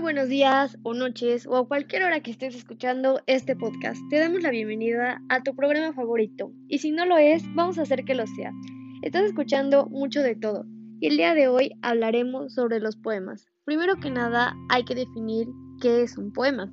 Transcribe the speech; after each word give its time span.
buenos 0.00 0.30
días 0.30 0.78
o 0.82 0.94
noches 0.94 1.46
o 1.46 1.56
a 1.56 1.68
cualquier 1.68 2.04
hora 2.04 2.20
que 2.20 2.30
estés 2.30 2.54
escuchando 2.54 3.20
este 3.26 3.54
podcast. 3.54 4.00
Te 4.08 4.18
damos 4.18 4.42
la 4.42 4.50
bienvenida 4.50 5.20
a 5.28 5.42
tu 5.42 5.54
programa 5.54 5.92
favorito 5.92 6.52
y 6.68 6.78
si 6.78 6.90
no 6.90 7.04
lo 7.04 7.18
es, 7.18 7.42
vamos 7.54 7.78
a 7.78 7.82
hacer 7.82 8.04
que 8.04 8.14
lo 8.14 8.26
sea. 8.26 8.50
Estás 9.02 9.24
escuchando 9.24 9.86
mucho 9.86 10.22
de 10.22 10.36
todo 10.36 10.64
y 11.00 11.08
el 11.08 11.18
día 11.18 11.34
de 11.34 11.48
hoy 11.48 11.72
hablaremos 11.82 12.54
sobre 12.54 12.80
los 12.80 12.96
poemas. 12.96 13.46
Primero 13.64 13.96
que 13.96 14.10
nada 14.10 14.54
hay 14.70 14.84
que 14.84 14.94
definir 14.94 15.48
qué 15.82 16.02
es 16.02 16.16
un 16.16 16.32
poema. 16.32 16.72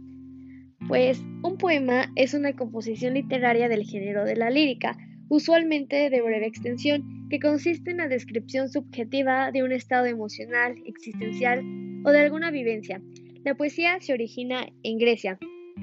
Pues 0.88 1.22
un 1.44 1.58
poema 1.58 2.10
es 2.16 2.34
una 2.34 2.54
composición 2.56 3.16
literaria 3.16 3.68
del 3.68 3.84
género 3.84 4.24
de 4.24 4.38
la 4.38 4.50
lírica, 4.50 4.98
usualmente 5.28 6.10
de 6.10 6.22
breve 6.22 6.48
extensión, 6.48 7.17
que 7.30 7.40
consiste 7.40 7.92
en 7.92 7.98
la 7.98 8.08
descripción 8.08 8.70
subjetiva 8.70 9.52
de 9.52 9.64
un 9.64 9.72
estado 9.72 10.06
emocional, 10.06 10.76
existencial 10.86 11.64
o 12.06 12.12
de 12.12 12.20
alguna 12.22 12.52
vivencia. 12.52 13.02
La 13.44 13.56
poesía 13.56 14.00
se 14.00 14.14
origina 14.14 14.68
en 14.84 14.98
Grecia 14.98 15.38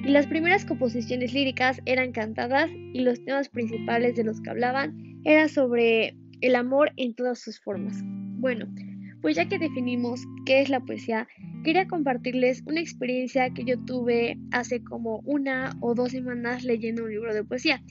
y 0.04 0.08
las 0.08 0.26
primeras 0.26 0.64
composiciones 0.64 1.32
líricas 1.32 1.80
eran 1.86 2.12
cantadas 2.12 2.70
y 2.92 3.00
los 3.00 3.24
temas 3.24 3.48
principales 3.48 4.16
de 4.16 4.24
los 4.24 4.40
que 4.40 4.50
hablaban 4.50 5.20
eran 5.24 5.48
sobre 5.48 6.16
el 6.40 6.56
amor 6.56 6.92
en 6.96 7.14
todas 7.14 7.38
sus 7.38 7.60
formas. 7.60 7.96
Bueno, 8.02 8.66
pues 9.22 9.36
ya 9.36 9.48
que 9.48 9.58
definimos 9.58 10.20
qué 10.44 10.60
es 10.60 10.68
la 10.68 10.80
poesía, 10.80 11.26
quería 11.64 11.88
compartirles 11.88 12.62
una 12.66 12.80
experiencia 12.80 13.48
que 13.50 13.64
yo 13.64 13.78
tuve 13.84 14.36
hace 14.52 14.82
como 14.84 15.20
una 15.24 15.74
o 15.80 15.94
dos 15.94 16.10
semanas 16.12 16.64
leyendo 16.64 17.04
un 17.04 17.10
libro 17.10 17.32
de 17.32 17.44
poesía. 17.44 17.82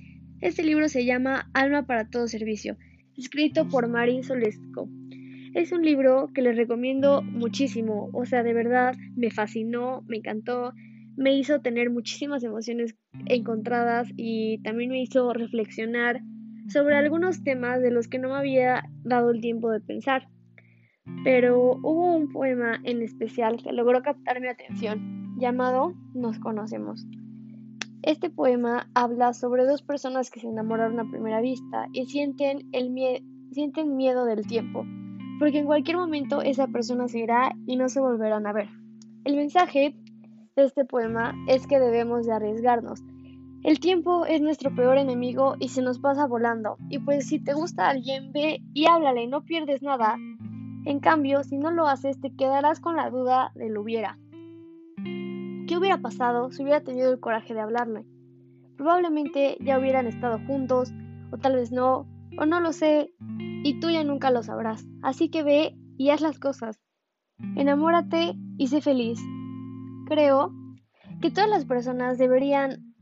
Este 0.42 0.64
libro 0.64 0.90
se 0.90 1.06
llama 1.06 1.50
Alma 1.54 1.88
para 1.88 2.08
todo 2.08 2.28
servicio, 2.28 2.78
escrito 3.18 3.68
por 3.68 3.88
Marín 3.88 4.24
Solesco. 4.24 4.90
Es 5.54 5.72
un 5.72 5.84
libro 5.84 6.32
que 6.34 6.42
les 6.42 6.58
recomiendo 6.58 7.22
muchísimo, 7.22 8.10
o 8.12 8.26
sea, 8.26 8.44
de 8.44 8.54
verdad 8.54 8.96
me 9.16 9.30
fascinó, 9.30 10.04
me 10.08 10.18
encantó, 10.18 10.74
me 11.16 11.36
hizo 11.36 11.62
tener 11.62 11.92
muchísimas 11.92 12.44
emociones 12.44 12.96
encontradas 13.28 14.10
y 14.18 14.58
también 14.64 14.90
me 14.90 15.02
hizo 15.02 15.32
reflexionar 15.32 16.22
sobre 16.70 16.96
algunos 16.96 17.44
temas 17.44 17.82
de 17.82 17.92
los 17.92 18.08
que 18.08 18.20
no 18.20 18.30
me 18.30 18.36
había 18.36 18.84
dado 19.04 19.32
el 19.32 19.42
tiempo 19.42 19.70
de 19.70 19.80
pensar. 19.80 20.28
Pero 21.24 21.74
hubo 21.84 22.16
un 22.16 22.32
poema 22.32 22.80
en 22.84 23.02
especial 23.02 23.62
que 23.62 23.74
logró 23.74 24.02
captar 24.02 24.42
mi 24.42 24.48
atención, 24.48 25.38
llamado 25.38 25.94
Nos 26.14 26.40
conocemos. 26.40 27.06
Este 28.04 28.30
poema 28.30 28.90
habla 28.94 29.34
sobre 29.34 29.66
dos 29.66 29.82
personas 29.82 30.30
que 30.30 30.40
se 30.40 30.48
enamoraron 30.48 31.00
a 31.00 31.10
primera 31.10 31.42
vista 31.42 31.88
y 31.92 32.06
sienten, 32.06 32.70
el 32.72 32.90
miedo 32.92 34.26
del 34.26 34.46
tiempo 34.46 34.86
porque 35.44 35.60
en 35.60 35.66
cualquier 35.66 35.98
momento 35.98 36.42
esa 36.42 36.68
persona 36.68 37.10
se 37.10 37.20
irá 37.20 37.54
y 37.66 37.76
no 37.76 37.90
se 37.90 38.00
volverán 38.00 38.48
a 38.48 38.54
ver. 38.54 38.70
El 39.26 39.36
mensaje 39.36 39.94
de 40.56 40.64
este 40.64 40.86
poema 40.86 41.36
es 41.48 41.68
que 41.68 41.80
debemos 41.80 42.26
de 42.26 42.32
arriesgarnos. 42.32 43.04
El 43.64 43.82
tiempo 43.82 44.26
es 44.26 44.42
nuestro 44.42 44.74
peor 44.74 44.98
enemigo 44.98 45.56
y 45.60 45.68
se 45.68 45.82
nos 45.82 46.00
pasa 46.00 46.28
volando. 46.28 46.78
Y 46.90 47.00
pues 47.00 47.28
si 47.28 47.40
te 47.40 47.54
gusta 47.54 47.90
alguien, 47.90 48.32
ve 48.32 48.62
y 48.74 48.86
háblale, 48.86 49.28
no 49.28 49.44
pierdes 49.44 49.82
nada. 49.82 50.16
En 50.86 51.00
cambio, 51.00 51.44
si 51.44 51.58
no 51.58 51.72
lo 51.72 51.88
haces, 51.88 52.20
te 52.20 52.34
quedarás 52.36 52.80
con 52.80 52.96
la 52.96 53.10
duda 53.10 53.52
de 53.56 53.70
lo 53.70 53.82
hubiera. 53.82 54.18
¿Qué 55.74 55.80
hubiera 55.80 55.98
pasado 55.98 56.52
si 56.52 56.62
hubiera 56.62 56.82
tenido 56.82 57.12
el 57.12 57.20
coraje 57.20 57.56
de 57.56 57.60
hablarle? 57.60 58.06
Probablemente 58.78 59.58
ya 59.60 59.80
hubieran 59.80 60.06
estado 60.06 60.38
juntos, 60.46 60.94
o 61.32 61.40
tal 61.40 61.56
vez 61.56 61.72
no, 61.72 62.06
o 62.38 62.46
no 62.46 62.60
lo 62.60 62.74
sé, 62.74 63.12
y 63.64 63.80
tú 63.80 63.90
ya 63.90 64.04
nunca 64.04 64.30
lo 64.30 64.44
sabrás. 64.44 64.86
Así 65.02 65.30
que 65.30 65.42
ve 65.42 65.76
y 65.98 66.12
haz 66.12 66.22
las 66.22 66.38
cosas. 66.38 66.80
Enamórate 67.56 68.36
y 68.60 68.68
sé 68.68 68.82
feliz. 68.82 69.20
Creo 70.06 70.54
que 71.22 71.32
todas 71.32 71.50
las 71.50 71.66
personas 71.66 72.20
deberían 72.20 72.94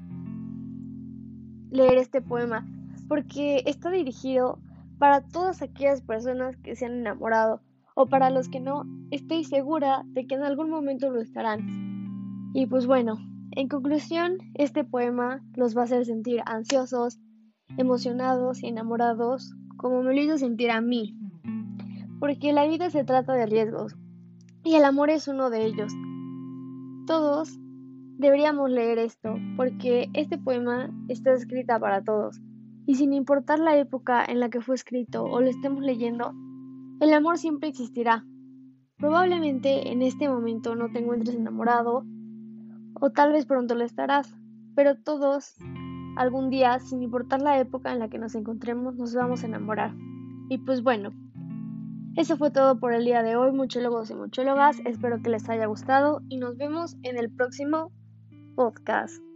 leer 1.72 1.98
este 1.98 2.22
poema 2.22 2.66
porque 3.10 3.64
está 3.66 3.92
dirigido 3.92 4.60
para 4.98 5.28
todas 5.28 5.62
aquellas 5.62 6.00
personas 6.02 6.56
que 6.56 6.78
se 6.78 6.86
han 6.86 6.94
enamorado 6.94 7.60
o 7.96 8.06
para 8.06 8.30
los 8.30 8.48
que 8.48 8.62
no, 8.62 8.86
estoy 9.12 9.44
segura 9.44 10.04
de 10.06 10.26
que 10.26 10.36
en 10.36 10.44
algún 10.44 10.70
momento 10.70 11.10
lo 11.12 11.20
estarán. 11.20 11.91
Y 12.54 12.66
pues 12.66 12.86
bueno, 12.86 13.18
en 13.52 13.68
conclusión, 13.68 14.38
este 14.56 14.84
poema 14.84 15.42
los 15.56 15.76
va 15.76 15.82
a 15.82 15.84
hacer 15.86 16.06
sentir 16.06 16.42
ansiosos, 16.46 17.20
emocionados 17.78 18.64
y 18.64 18.68
enamorados 18.68 19.56
como 19.78 20.04
me 20.04 20.14
lo 20.14 20.22
hizo 20.22 20.38
sentir 20.38 20.72
a 20.72 20.82
mí. 20.82 21.18
Porque 22.20 22.54
la 22.54 22.68
vida 22.68 22.90
se 22.90 23.04
trata 23.04 23.34
de 23.34 23.46
riesgos 23.46 23.96
y 24.64 24.76
el 24.76 24.86
amor 24.86 25.10
es 25.10 25.28
uno 25.28 25.50
de 25.50 25.66
ellos. 25.66 25.92
Todos 27.08 27.58
deberíamos 28.18 28.70
leer 28.70 29.00
esto 29.00 29.36
porque 29.58 30.10
este 30.14 30.38
poema 30.38 30.92
está 31.08 31.34
escrita 31.34 31.80
para 31.80 32.04
todos 32.04 32.40
y 32.86 32.96
sin 32.96 33.14
importar 33.14 33.60
la 33.60 33.78
época 33.78 34.24
en 34.24 34.40
la 34.40 34.50
que 34.50 34.62
fue 34.62 34.76
escrito 34.76 35.24
o 35.24 35.42
lo 35.42 35.50
estemos 35.50 35.82
leyendo, 35.82 36.34
el 37.00 37.14
amor 37.14 37.38
siempre 37.38 37.70
existirá. 37.70 38.26
Probablemente 38.98 39.92
en 39.92 40.02
este 40.04 40.30
momento 40.30 40.76
no 40.76 40.92
te 40.92 41.00
encuentres 41.00 41.36
enamorado 41.36 42.06
o 43.02 43.10
tal 43.10 43.34
vez 43.34 43.46
pronto 43.46 43.76
lo 43.76 43.84
estarás, 43.84 44.34
pero 44.76 44.96
todos 44.96 45.56
algún 46.16 46.50
día, 46.50 46.80
sin 46.80 47.02
importar 47.02 47.42
la 47.42 47.60
época 47.60 47.92
en 47.92 48.00
la 48.00 48.10
que 48.10 48.20
nos 48.20 48.36
encontremos, 48.36 48.96
nos 48.96 49.14
vamos 49.14 49.44
a 49.44 49.48
enamorar. 49.48 49.94
Y 50.50 50.60
pues 50.60 50.84
bueno, 50.84 51.12
eso 52.16 52.38
fue 52.38 52.52
todo 52.52 52.80
por 52.80 52.94
el 52.94 53.04
día 53.04 53.24
de 53.24 53.36
hoy, 53.36 53.52
muchólogos 53.52 54.12
y 54.12 54.16
muchólogas. 54.16 54.78
Espero 54.86 55.22
que 55.22 55.30
les 55.30 55.50
haya 55.50 55.66
gustado 55.66 56.22
y 56.30 56.38
nos 56.38 56.58
vemos 56.58 56.96
en 57.04 57.18
el 57.18 57.34
próximo 57.34 57.92
podcast. 58.56 59.31